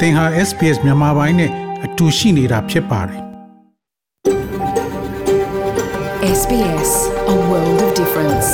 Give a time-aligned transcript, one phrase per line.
[0.00, 1.50] သင်ဟာ SPS မြန်မာပိုင်းနဲ့
[1.84, 3.20] အတူရှိနေတာဖြစ်ပါတယ်
[6.38, 6.92] SBS
[7.34, 8.48] A world of difference.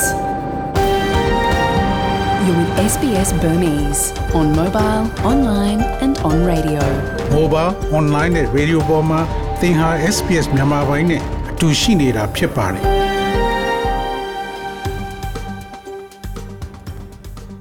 [2.44, 4.02] You're with SBS Burmese
[4.38, 6.82] on mobile, online and on radio.
[7.38, 9.20] mobile online နဲ့ radio ပေါ်မှာ
[9.60, 11.20] သင်ဟာ SPS မြန်မာပိုင်းနဲ့
[11.50, 12.84] အတူရှိနေတာဖြစ်ပါတယ်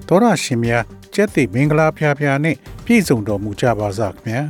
[0.07, 0.71] တော်ရရှိမြ
[1.17, 4.41] ကျက်သိမင်္ဂလာဖျားဖျားနဲ့ပြည့်စုံတော်မူကြပါစားခင်ဗျာ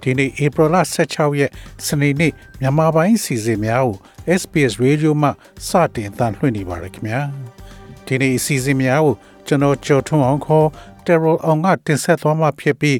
[0.00, 1.50] ဒီနေ့ဧပြီလ16ရက်
[1.86, 3.96] စနေနေ့မြန်မာပိုင်းစီစဉ်များကို
[4.40, 5.28] SPS Radio မှ
[5.68, 7.20] စတင်တန်လှည့်နေပါရခင်ဗျာ
[8.06, 9.14] ဒီနေ့အစီအစဉ်များကို
[9.46, 10.68] ကျွန်တော်ကျော်ထွန်းအောင်ခေါ်
[11.04, 12.98] Terror အောင်ကတင်ဆက်သွားမှာဖြစ်ပြီး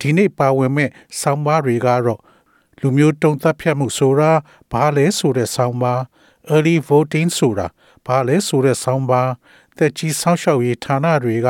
[0.00, 2.20] ဒီနေ့ပါဝင်မဲ့ဆောင်းပါးတွေကတော့
[2.80, 4.32] လူမျိုးတုံသတ်ဖြတ်မှုဆိုတာ
[4.72, 6.00] ဘာလဲဆိုတဲ့ဆောင်းပါး
[6.54, 7.66] early voting ဆိုတာ
[8.06, 9.30] ဘာလဲဆိုတဲ့ဆောင်းပါး
[9.78, 11.48] တက်ကြီးဆောင်းလျှောက်ရေးဌာနတွေက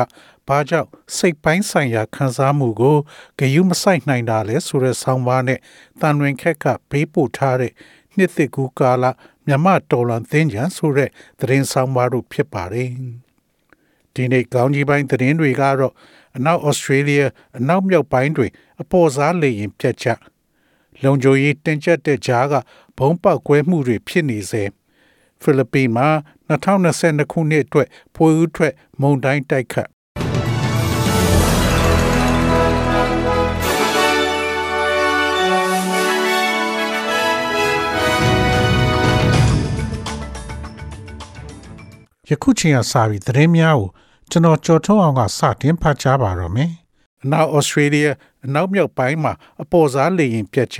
[0.51, 2.97] ဘာကြောင့်စိတ်ပိုင်းဆိုင်ရာခံစားမှုကို
[3.39, 5.59] ဂယုမဆိုင်နိုင်တာလဲဆိုတဲ့ဆောင်းပါးနဲ့
[6.01, 7.71] တန်ဝင်ခက်ကဘေးပို့ထားတဲ့
[8.15, 9.05] နှစ်သက်ကူကာလ
[9.47, 11.09] မြမတော်လန်သင်္ကြန်ဆိုတဲ့
[11.39, 12.89] သတင်းဆောင်းပါးတို့ဖြစ်ပါတယ်
[14.13, 15.93] ဒီနေ့ကောင်းကြီးပိုင်းသတင်းတွေကတော့
[16.35, 17.21] အနောက်ဩစတြေးလျ
[17.57, 18.47] အနောက်မြောက်ပိုင်းတွေ
[18.81, 20.07] အပေါ်စားလေရင်ပြတ်ချ
[21.03, 22.53] လုံခြုံရေးတင်ကျပ်တဲ့ကြားက
[22.97, 24.63] ဘုံပေါက်ကွဲမှုတွေဖြစ်နေစေ
[25.41, 26.07] ဖိလစ်ပိမှာ
[26.49, 29.89] 2022ခုနှစ်အတွက်ဖွေးဦးထွက်မုန်တိုင်းတိုက်ခတ်
[42.31, 43.89] ယခုချိန်ကစပြီးသတင်းများကို
[44.29, 46.71] ကျွန်တော်ကြော်ထုံးအောင်ကစတင်ဖတ်ကြားပါတော့မယ်။
[47.23, 48.07] အနောက်ဩစတြေးလျ
[48.45, 50.79] အနောက်မြောက်ပိုင်းမှာအပေါ်စားလေရင်ပြတ်ချ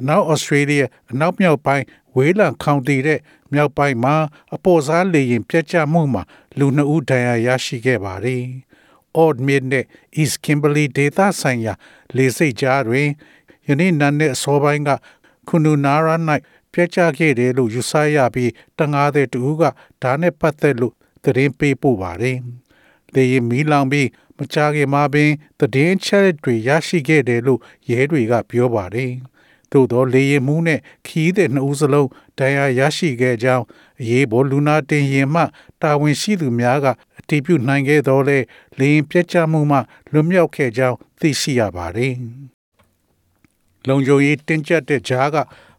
[0.00, 0.78] အနောက်ဩစတြေးလျ
[1.10, 1.84] အနောက်မြောက်ပိုင်း
[2.16, 3.20] ဝေးလံကောင်တီတဲ့
[3.52, 4.14] မြောက်ပိုင်းမှာ
[4.54, 6.22] အပေါ်စားလေရင်ပြတ်ချမှုမှာ
[6.58, 8.42] လူနှစ်ဦးဒဏ်ရာရရှိခဲ့ပါတယ်။
[9.24, 9.84] Odd Mid နဲ့
[10.20, 11.74] East Kimberley ဒေသဆိုင်ရာ
[12.16, 13.08] လေဆိပ်ကြားတွင်
[13.66, 14.90] ယနေ့နံနက်အစောပိုင်းက
[15.48, 16.16] ခုနူနာရာ၌
[16.74, 19.62] ပြတ်ချခဲ့တယ်လို့ယူဆရပြီးတငားတဲ့တူက
[20.02, 22.38] ဒါနဲ့ပတ်သက်လို့သတင်းပေးပို့ပါတယ်။
[23.14, 25.30] လေရင်မီလောင်ပြီးမကြခင်မှာပင်
[25.60, 29.12] သတင်းချက်တွေရရှိခဲ့တယ်လို့ရဲတွေကပြောပါတယ်။
[29.72, 32.08] သို့သောလေရင်မှုနဲ့ခီးတဲ့နှစ်ဦးစလုံး
[32.38, 33.64] တရားရရှိခဲ့ကြောင်း
[34.00, 35.42] အရေးပေါ်လူနာတင်ရင်မှ
[35.82, 36.86] တာဝန်ရှိသူများက
[37.18, 38.38] အတည်ပြုနိုင်ခဲ့တော့လေ
[38.78, 39.78] လေရင်ပြတ်ကျမှုမှ
[40.12, 42.14] လွတ်မြောက်ခဲ့ကြောင်းသိရှိရပါတယ်။
[43.88, 45.36] လုံခြုံရေးတင်းကျပ်တဲ့ကြားက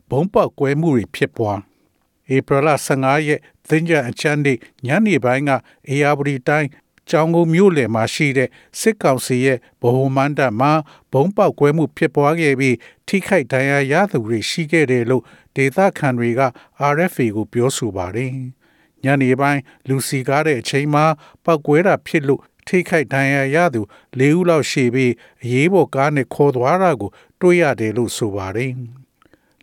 [0.09, 1.59] ဘုံပေါက်ကွဲမှုတွေဖြစ်ပွား
[2.35, 3.39] ဧပြီလ15ရက်
[3.69, 5.51] သင်္ကြန်အချမ်းနေ့ညနေပိုင်းက
[5.89, 6.69] အေယာပရီတိုင်း
[7.09, 8.49] ကျောင်းကုန်းမြို့လယ်မှာရှိတဲ့
[8.79, 10.71] စစ်ကောင်စီရဲ့ဗဟိုမန္တမှာ
[11.11, 12.75] ဘုံပေါက်ကွဲမှုဖြစ်ပွားခဲ့ပြီး
[13.07, 15.23] ထိခိုက်ဒဏ်ရာရသူတွေရှိခဲ့တယ်လို့
[15.55, 16.41] ဒေသခံတွေက
[16.93, 18.31] RFA ကိုပြောဆိုပါတယ်။
[19.03, 21.05] ညနေပိုင်းလူစီကားတဲ့အချိန်မှာ
[21.45, 23.81] ပောက်ကွဲတာဖြစ်လို့ထိခိုက်ဒဏ်ရာရသူ
[24.19, 25.13] ၄ဦးလောက်ရှိပြီး
[25.43, 27.11] အရေးပေါ်ကားနဲ့ခေါ်သွားတာကို
[27.41, 28.73] တွေ့ရတယ်လို့ဆိုပါတယ်။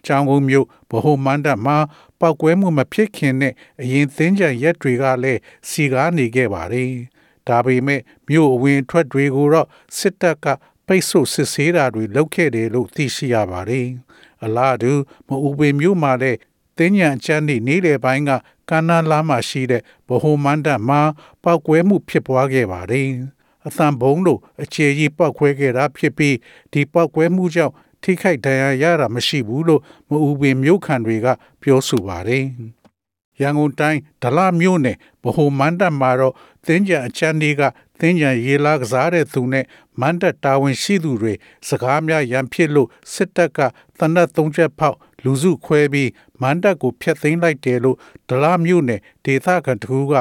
[0.06, 1.76] ကျောင်းကုန်းမြို့ဗဟိုမန္တမှာ
[2.20, 6.90] ပောက်ကွဲမှုမဖြစ်ခင်နဲ့အရင်သင်းကြံရက်တွေကလည်းစီကားနေခဲ့ပါတယ်။
[7.48, 9.68] ဒါပေမဲ့မြို့အဝင်ထွက်တွေကိုတော့
[9.98, 10.46] စစ်တပ်က
[10.86, 13.86] ပိတ်ဆို့စစ်ဆေးတာတွေလုပ်ခဲ့တယ်လို့သိရှိရပါတယ်။
[14.44, 14.92] အလားတူ
[15.28, 16.38] မအူပေမြို့မှာလည်း
[16.78, 18.30] တင်းညံချမ်းနေနေလေပိုင်းက
[18.70, 21.00] ကန္နာလာမှာရှိတဲ့ဗဟိုမန္တမှာ
[21.42, 23.08] ပောက်ကွဲမှုဖြစ်ပွားခဲ့ပါတယ်။
[23.66, 26.36] အသံဘုံတို့အခြေကြီးပောက်ခွဲခဲ့တာဖြစ်ပြီး
[26.72, 31.26] ဒီပောက်ကွဲမှုကြောင့် ထိခိုက်ဒဏ်ရာရတာမရှိဘူးလို့မအူပင်မြို့ခံတွေက
[31.62, 32.44] ပြောဆိုပါတယ်။
[33.40, 36.34] ရန်ကုန်တိုင်းဒလမြို့နယ်ဗဟိုမန္တမှာတော့
[36.66, 37.62] တင်းကြံအချမ်းလေးက
[38.00, 39.64] တင်းကြံရေလာကစားတဲ့သူနဲ့
[40.00, 41.34] မန္တတာဝန်ရှိသူတွေ
[41.68, 43.58] စကားများရန်ဖြစ်လို့စစ်တပ်က
[43.98, 46.10] တနတ်သုံးချက်ဖောက်လူစုခွဲပြီး
[46.42, 47.96] မန္တကိုဖျက်သိမ်းလိုက်တယ်လို့
[48.28, 50.14] ဒလမြို့နယ်ဒေသခံတကူက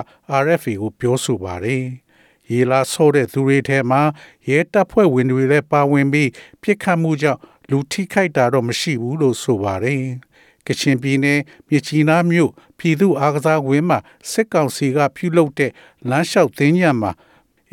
[0.43, 1.85] RFA ကိုပြောဆိုပါတယ်။
[2.51, 4.01] ရေလာဆိုးတဲ့သူတွေထဲမှာ
[4.49, 6.29] ရဲတပ်ဖွဲ့ဝင်တွေလည်းပါဝင်ပြီး
[6.61, 7.39] ပြစ်ခတ်မှုကြောင့်
[7.69, 10.03] လူထိခိုက်တာတော့မရှိဘူးလို့ဆိုပါတယ်။
[10.67, 11.39] ကချင်ပြည်နယ်
[11.69, 13.99] မြချီနာမြို့ပြည်သူ့အားကစားဝင်းမှာ
[14.31, 15.71] စစ်ကောင်စီကပြုလုပ်တဲ့
[16.09, 17.11] လမ်းလျှောက်သင်းညံမှာ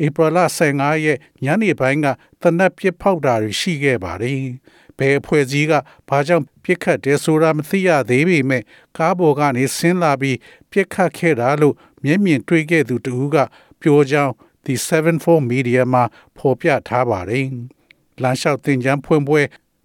[0.05, 2.07] ဧပြီလ15ရက်ညနေပိုင်းက
[2.41, 4.41] တနက်ပစ်ဖောက်တာတွေရှိခဲ့ပါတယ်။
[4.97, 5.73] ဘယ်အဖွဲ့အစည်းက
[6.09, 8.63] ဘာကြောင့်ပြစ်ခတ်တယ်ဆိုတာမသိရသေးပေမဲ့
[8.97, 10.37] ကားပေါ်ကနေဆင်းလာပြီး
[10.71, 13.37] ပြစ်ခတ်ခဲ့တာလို့မျက်မြင်တွေ့ခဲ့သူတဦးက
[13.81, 14.33] ပြောကြောင်း
[14.65, 16.03] The 74 Media မှာ
[16.37, 17.47] ဖော်ပြထားပါတယ်။
[18.21, 19.41] လမ်းလျှောက်တင်ကြမ်းဖွင့်ပွဲ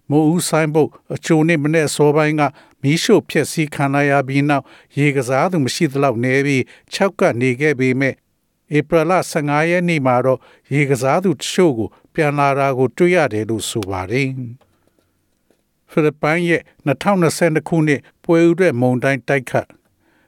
[0.09, 2.41] မိုးဦးဆိုင်ဘုတ်အချိုနဲ့မနေ့စောပိုင်းက
[2.81, 4.65] မီးရှို့ဖျက်ဆီးခံရပြီးနောက်
[4.97, 6.61] ရေကစားသူမရှိသလောက်နေပြီး
[6.93, 8.13] ၆ကနေခဲ့ပေမဲ့
[8.77, 10.39] ဧပြီလ15ရက်နေ့မှာတော့
[10.73, 14.29] ရေကစားသူတချို့ကို ပြန်လာတာကို တွေ့ရတယ်လို့ဆိုပါတယ်။
[15.89, 19.67] ဖိလစ်ပိုင်ရဲ့2022ခုနှစ်ပွဲဥတဲ့မုန်တိုင်းတိုက်ခတ်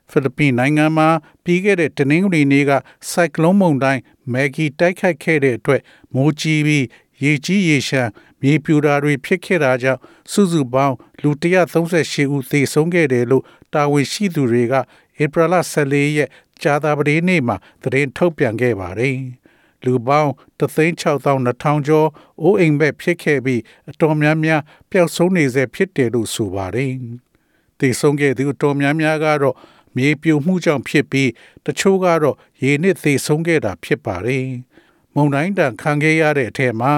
[0.10, 1.08] ဖိလစ်ပိနိုင်ငံမှာ
[1.44, 2.72] ပြီးခဲ့တဲ့တနင်္ဂနွေနေ့က
[3.12, 4.02] စိုက်ကလုန်းမုန်တိုင်း
[4.34, 5.82] မက်ဂီတိုက်ခိုက်ခဲ့တဲ့အတွက်
[6.14, 6.86] မိုးကြီးပြီး
[7.24, 10.00] ရေကြီးရေရှမ်း မြေပြူတာတွေဖြစ်ခဲ့တာကြောင့်
[10.32, 13.44] စုစုပေါင်းလူ138ဦးသေဆုံးခဲ့တယ်လို့
[13.74, 14.74] တာဝန်ရှိသူတွေက
[15.22, 16.30] ဧပြီလ14ရက်
[16.62, 19.18] ကြာသပတေးနေ့မှာသတင်းထုတ်ပြန်ခဲ့ပါတယ်။
[19.86, 22.10] လူပေါင်း362,000ကျော်
[22.42, 24.62] အိုးအိမ်ဘက်ဖြစ်ခဲ့ပြီးအတော်များများ
[24.92, 26.94] ပျောက်ဆုံးနေဆဲဖြစ်တယ်လို့ဆိုပါတယ်။
[27.80, 29.56] သေဆုံးခဲ့သူအတော်များများကတော့
[29.98, 31.30] မြေပြိုမှုကြောင့်ဖြစ်ပြီး
[31.66, 34.46] တချို့ကတော့ရေနစ်သေဆုံးခဲ့တာဖြစ်ပါတယ်။
[35.16, 36.94] မုန်တိုင်းတန်ခံခဲ့ရတဲ့အထက်မှာ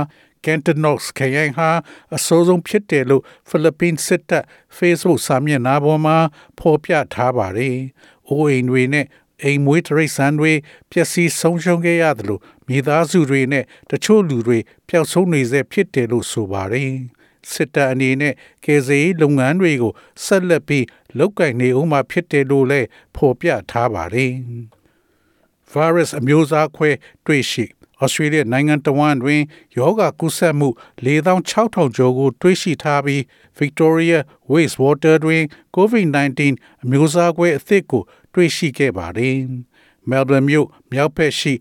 [0.45, 1.69] Cantanox ခရိုင်ဟာ
[2.15, 4.45] အဆိုးဆုံးဖြစ်တယ်လို့ဖိလစ်ပင်းစစ်တပ်
[4.77, 6.17] Facebook စာမျက်နှာပေါ်မှာ
[6.59, 7.77] ဖော်ပြထားပါတယ်။
[8.27, 9.05] အိုးအိမ်တွေနဲ့
[9.43, 10.53] အိမ်မွေးတရိတ်ဆန်တွေ
[10.91, 14.59] ပျက်စီးဆုံးရှုံးခဲ့ရတယ်လို့မိသားစုတွေနဲ့တချို့လူတွေ
[14.89, 16.93] ပျောက်ဆုံးနေစေဖြစ်တယ်လို့ဆိုပါတယ်။
[17.51, 18.33] စစ်တပ်အနေနဲ့
[18.65, 19.93] ကေဇေးလုပ်ငန်းတွေကို
[20.25, 20.85] ဆက်လက်ပြီး
[21.17, 24.33] လုပ်ကိုင်နေဦးမှာဖြစ်တယ်လို့လည်းဖော်ပြထားပါတယ်။
[25.71, 26.89] virus အမျိုးအစားခွဲ
[27.25, 27.65] တွေ့ရှိ
[28.01, 29.41] ဩစတြေးလျနိုင်ငံတဝန်းတွင်
[29.77, 30.69] ယောဂကူးစက်မှု
[31.05, 33.21] 4600ကျော်ကို တွေ့ရှိထားပြီး
[33.59, 34.17] Victoria
[34.51, 35.43] Wastewater တွင်
[35.75, 36.41] COVID-19
[36.83, 38.03] အမျိုးအစားကွဲအသစ်ကို
[38.33, 39.35] တွေ့ရှိခဲ့ပါတယ်။
[40.09, 41.53] Melbourne မြို့မြောက်ဘက်ရှိ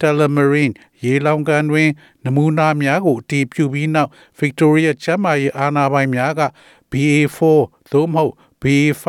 [0.00, 1.90] Tullamarine ရေလောင်ကန်တွင်
[2.24, 4.10] နမူနာများကိုအတည်ပြုပြီးနောက်
[4.40, 6.42] Victoria ကျန်းမာရေးအာဏာပိုင်များက
[6.90, 7.38] BA4
[7.92, 8.32] သို့မဟုတ်
[8.62, 9.06] BA5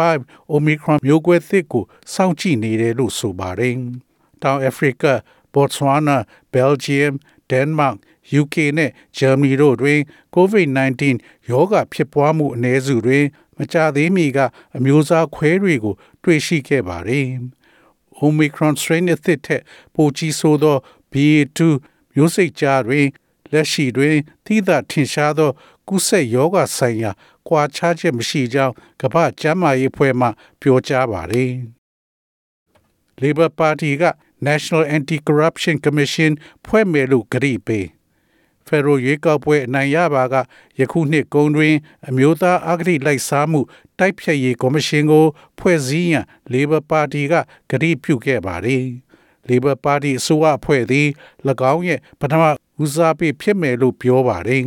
[0.53, 3.75] Omicron မျိုးကွဲသစ်ကိုစောင့်ကြည့်နေတယ်လို့ဆိုပါတယ်။
[4.41, 5.03] တောင်အာဖရိက
[5.57, 6.17] Botswana,
[6.53, 7.13] Belgium,
[7.51, 7.95] Denmark,
[8.41, 9.99] UK နဲ့ Germany တို့တွင်
[10.35, 11.01] COVID-19
[11.49, 13.25] ရောဂါဖြစ်ပွားမှုအနည်းစုတွင်
[13.57, 14.39] မကြသေးမီက
[14.77, 17.27] အမျိုးအစားခွဲတွေကို တွေ့ရှိခဲ့ပါတယ်။
[18.25, 19.61] Omicron strain အသစ်ထက်
[19.95, 20.77] ပိုကြီးဆိုးသော
[21.11, 21.59] BA2
[22.13, 23.07] မျိုးစိတ်ကြားတွင်
[23.51, 24.15] လက်ရှိတွင်
[24.45, 25.51] သီးသထင်ရှားသော
[25.87, 27.11] ကူးစက်ရောဂါဆိုင်ရာ
[27.47, 30.27] ကွာခြားချက်မရှိကြောင်းကမ္ဘာ့ကျန်းမာရေးအဖွဲ့မှ
[30.61, 31.51] ပြောကြားပါတယ်။
[33.21, 34.03] Labour Party က
[34.45, 36.31] National Anti-Corruption Commission
[36.65, 37.87] ဖွဲ့မယ်လို့ကြေပေး
[38.67, 40.35] ဖက်ဒရယ်ရွေးကောက်ပွဲအနိုင်ရပါက
[40.79, 41.75] ယခုနှစ်ကုန်တွင်
[42.07, 43.61] အမျိုးသားအဂတိလိုက်စားမှု
[43.99, 45.25] တိုက်ဖျက်ရေးကော်မရှင်ကို
[45.59, 47.33] ဖွဲ့စည်းရန် Labor Party က
[47.71, 48.83] ကြေပြုခဲ့ပါသည်
[49.49, 51.07] Labor Party အစိုးရအဖွဲ့သည်၎
[51.73, 52.43] င်းရဲ့ပထမ
[52.83, 54.65] ဦးစားပေးဖြစ်မယ်လို့ပြောပါတယ်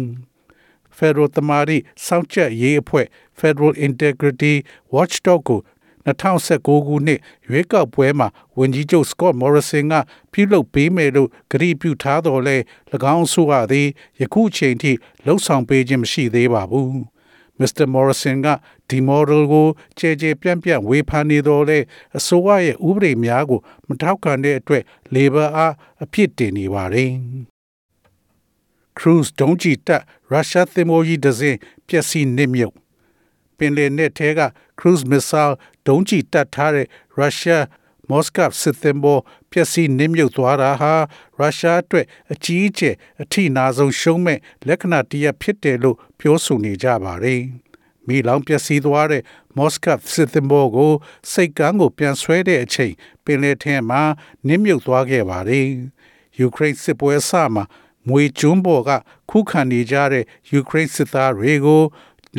[0.96, 1.76] Federal တမာရီ
[2.06, 3.06] စောင့်ချက်ရေးအဖွဲ့
[3.38, 4.54] Federal Integrity
[4.94, 5.60] Watchdog ကို
[6.10, 8.28] 2019ခုနှစ်ရွေးကောက်ပွဲမှာ
[8.58, 9.94] ဝန်ကြီးချုပ် Scott Morrison က
[10.32, 12.56] ပြုလုပ်ပေးမယ်လို့ကတိပြုထားတော်လဲ၎
[13.16, 13.88] င်းဆိုရသည်
[14.20, 14.92] ယခုချိန်ထိ
[15.24, 17.00] လှုပ်ဆောင်ပေးခြင်းမရှိသေးပါဘူး။
[17.60, 17.86] Mr.
[17.94, 18.48] Morrison က
[18.88, 19.66] ဒီ model ကို
[19.98, 21.78] ကြဲကြဲပြန့်ပြန့်ဝေဖန်နေတော်လဲ
[22.16, 24.82] အစိုးရရဲ့ဥပဒေများကိုမထောက်ခံတဲ့အတွက်
[25.14, 27.10] Labor အားအပြစ်တင်နေပါတယ်။
[28.98, 31.58] Cruise ဒုံးကျည်တပ်ရုရှားသင်္ဘောကြီးတစ်စင်း
[31.88, 32.74] ပျက်စီးနစ်မြုပ်
[33.60, 34.40] ပင်လယ်နက်ထဲက
[34.78, 35.54] cruise missile
[35.86, 36.86] ဒုံးကျည်တပ်ထားတဲ့
[37.16, 37.64] ရုရှား
[38.10, 39.18] မော်စကပ်စစ်သင်္ဘော
[39.50, 40.94] ပျက်စီးနစ်မြုပ်သွားတာဟာ
[41.38, 47.42] ရုရှားအတွက်အကြီးအကျယ်အထိနာဆုံးရှုံးမဲ့လက္ခဏာတရဖြစ်တယ်လို့ပြောဆိုနေကြပါတယ်။
[48.06, 49.22] မိလောင်ပျက်စီးသွားတဲ့
[49.56, 50.92] မော်စကပ်စစ်သင်္ဘောကို
[51.32, 54.02] စိတ်ကမ်းကိုပြန်ဆွဲတဲ့အချိန်ပင်လယ်ထဲမှာ
[54.46, 55.66] နစ်မြုပ်သွားခဲ့ပါတယ်။
[56.38, 57.64] ယူကရိန်းစစ်ပွဲအစမှာ
[58.08, 58.90] မွေကျွန်းပေါ်က
[59.30, 61.82] ခုခံနေကြတဲ့ယူကရိန်းစစ်သားတွေကို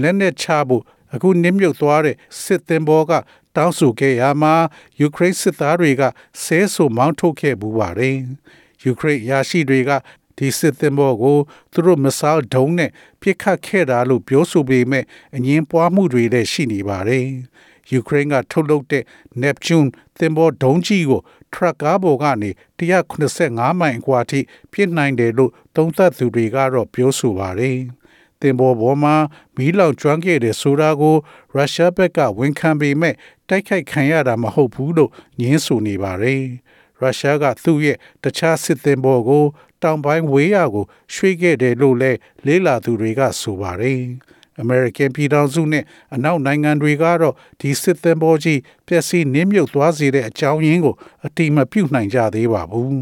[0.02, 0.84] လက်နက်ချဖို့
[1.14, 3.12] အခုနစ်မြုပ်သွားတဲ့စစ်သင်္ဘောက
[3.56, 4.54] တောင်းဆိုခဲ့ရမှာ
[5.00, 6.04] ယူကရိန်းစစ်သားတွေက
[6.44, 8.18] ဆဲဆိုမောင်းထုတ်ခဲ့ပူပါတယ်။
[8.84, 9.92] ယူကရိန်းရာရှိတွေက
[10.38, 11.38] ဒီစစ်သင်္ဘောကို
[11.72, 12.90] သူတို့မဆားဒုံးနဲ့
[13.22, 17.26] ပစ်ခတ်ခဲ့တာလို့ပြောဆိုပေမဲ့အငင်းပွားမှုတွေလည်းရှိနေပါတယ်။
[17.92, 19.04] ယူကရိန်းကထုတ်လုပ်တဲ့
[19.42, 21.22] Neptune သင်္ဘောဒုံးကြီးကို
[21.54, 24.40] ထရပ်ကားပေါ်ကနေ185မိုင်အကွာထိ
[24.72, 27.78] ပြစ်နိုင်တယ်လို့သုံးသပ်သူတွေကတော့ပြောဆိုပါတယ်။
[28.42, 29.16] တင်ပေါ်ပေါ်မှာ
[29.58, 31.16] မီးလောင်ကျွမ်းခဲ့တဲ့ဆိုတာကို
[31.54, 33.16] ရုရှားဘက်ကဝန်ခံပေမဲ့
[33.50, 36.44] တိုက်ခိုက်ခံရတာမဟုတ်ဘူးလို့ညင်းဆိုနေပါတယ်။
[37.00, 39.46] ရုရှားကသူ့ရဲ့တခြားစစ်သင်္ဘောကို
[39.84, 44.02] တောင်ပိုင်းဝေးရကို ရွှေ့ခဲ့တယ်လို့လည်းလေးလာသူတွေကဆိုပါတယ်။
[44.64, 45.84] American ပြည်ထောင်စုနဲ့
[46.14, 50.96] အနောက်နိုင်ငံတွေကတော့ဒီစစ်သင်္ဘောကြီးပျက်စီးနစ်မြုပ်သွားစေတဲ့အကြောင်းရင်းကို
[51.26, 52.96] အတိမပြုနိုင်ကြသေးပါဘူး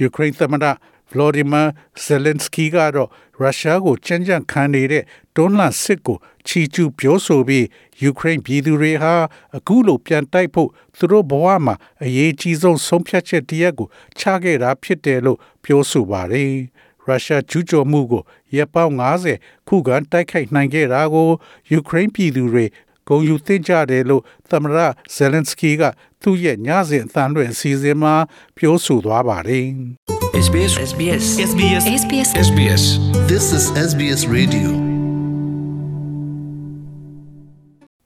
[0.06, 0.64] ။Ukraine သမ္မတ
[1.10, 1.62] ဗလော်ဒီမာ
[2.02, 3.08] ဇယ်လန်စကီကတော့
[3.40, 5.04] ရုရှားကိုကြမ်းကြမ်းခံနေတဲ့
[5.36, 7.66] တွန်းလှန်စစ်ကိုချီကျူးပြောဆိုပြီး
[8.02, 9.14] ယူကရိန်းပြည်သူတွေဟာ
[9.56, 11.74] အခုလိုပြန်တိုက်ဖို့သူတို့ဘဝမှာ
[12.04, 13.88] အရေးကြီးဆုံးဆုံးဖြတ်ချက်တရက်ကို
[14.18, 16.52] ချခဲ့တာဖြစ်တယ်လို့ပြောဆိုပါတယ်။
[17.06, 18.22] ရုရှားကျူးကျော်မှုကို
[18.56, 18.94] ရပ်ပေါင်း
[19.30, 21.28] 90ခုခံတိုက်ခိုက်နိုင်ခဲ့တာကို
[21.70, 22.64] ယူကရိန်းပြည်သူတွေ
[23.10, 24.78] ဂုဏ်ယူသင့်ကြတယ်လို့သမ္မတ
[25.14, 25.82] ဇယ်လန်စကီက
[26.22, 28.14] သူ့ရဲ့ညစဉ်အသံလွှင့်အစီအစဉ်မှာ
[28.56, 29.68] ပြောဆိုသွားပါတယ်။
[30.46, 32.84] SBS SBS SBS SBS SBS
[33.30, 34.68] This is SBS Radio.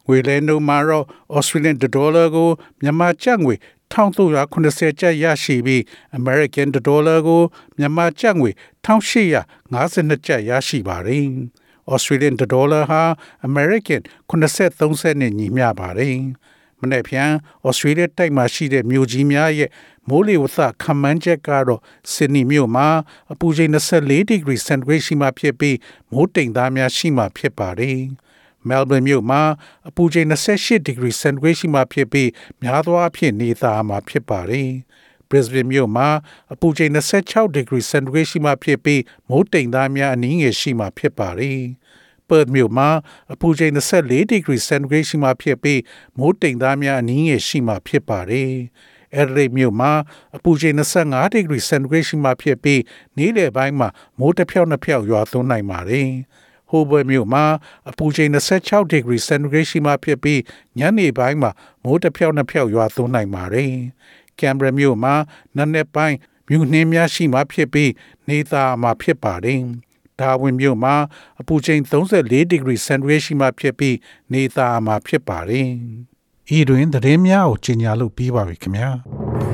[0.07, 1.05] ငွေလဲနှုန်းမှာတော့
[1.37, 3.55] Australian dollar ကိုမြန်မာကျပ်ငွေ
[3.93, 5.83] 1380ကျပ်ရရှိပြီး
[6.19, 7.43] American Dollar ကို
[7.79, 8.51] မြန်မာကျပ်ငွေ
[8.87, 11.29] 1852ကျပ်ရရှိပါတယ်။
[11.93, 13.03] Australian Dollar ဟာ
[13.49, 14.01] American
[14.31, 16.19] 83စက်နဲ့ညီမျှပါတယ်။
[16.81, 17.31] မနေ့ဖြန်
[17.69, 19.71] Australia တိုက်မှာရှိတဲ့မြို့ကြီးများရဲ့
[20.09, 21.81] မိုးလေဝသခန့်မှန်းချက်ကတော့
[22.13, 22.89] ဆစ်ဒနီမြို့မှာ
[23.33, 25.77] အပူချိန်24 degree centigrade ရှိမှဖြစ်ပြီး
[26.11, 28.01] မိုးတိမ်သားများရှိမှဖြစ်ပါတယ်။
[28.69, 29.43] Melbourne မြို့မှာ
[29.89, 32.31] အပူချိန်28 degree centigrade ရှိမှဖြစ်ပြီး
[32.63, 34.71] များသောအားဖြင့်နေသားမှာဖြစ်ပါတယ်။
[35.35, 36.09] Brisbane မြို့မှာ
[36.53, 36.93] အပူချိန်
[37.25, 41.61] 26 degree centigrade ရှိမှဖြစ်ပြီးမိုးတိမ်သားများအနည်းငယ်ရှိမှဖြစ်ပါတယ်။
[42.29, 42.89] Perth မြို့မှာ
[43.33, 45.81] အပူချိန်24 degree centigrade ရှိမှဖြစ်ပြီး
[46.19, 48.53] မိုးတိမ်သားများအနည်းငယ်ရှိမှဖြစ်ပါတယ်။
[49.21, 49.93] Adelaide မြို့မှာ
[50.37, 50.75] အပူချိန်
[51.05, 52.81] 25 degree centigrade ရှိမှဖြစ်ပြီး
[53.17, 53.89] နေ့လယ်ပိုင်းမှာ
[54.19, 56.11] မိုးတစ်ဖြောက်နှစ်ဖြောက်ရွာသွန်းနိုင်ပါတယ်။
[56.71, 57.45] Hobart မြို့မှာ
[57.91, 58.31] အပူချိန်
[58.63, 60.41] 26 degree centigrade ရှိမှဖြစ်ပြီး
[60.79, 61.51] ညနေပိုင်းမှာ
[61.85, 63.73] မိုးတစ်ဖြောက်နှစ်ဖြောက်ရွာသွန်းနိုင်ပါတယ်။
[64.41, 65.15] Canberra မြို့မှာ
[65.57, 66.17] နံနက်ပိုင်း
[66.49, 67.91] မြူနှင်းများရှိမှဖြစ်ပြီး
[68.29, 69.61] နေသားမှာဖြစ်ပါတယ်။
[70.21, 70.95] ဒါဝင်မြို့မှာ
[71.41, 73.97] အပူချိန်34 degree centigrade ရှိမှဖြစ်ပြီး
[74.33, 75.69] နေသားမှာဖြစ်ပါတယ်။
[76.57, 78.91] ဤတွင်သတင်းများကိုကြီးညာလို့ပြီးပါပြီခင်ဗျာ။။